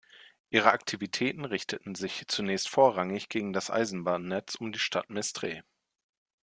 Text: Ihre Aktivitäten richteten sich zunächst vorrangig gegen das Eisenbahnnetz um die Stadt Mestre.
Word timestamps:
Ihre 0.49 0.71
Aktivitäten 0.71 1.45
richteten 1.45 1.93
sich 1.93 2.23
zunächst 2.27 2.69
vorrangig 2.69 3.29
gegen 3.29 3.53
das 3.53 3.69
Eisenbahnnetz 3.69 4.55
um 4.55 4.71
die 4.71 4.79
Stadt 4.79 5.11
Mestre. 5.11 5.63